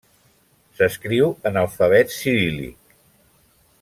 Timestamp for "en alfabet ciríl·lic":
1.49-2.97